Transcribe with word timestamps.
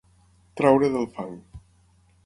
Treure 0.61 0.89
del 0.95 1.07
fang. 1.19 1.39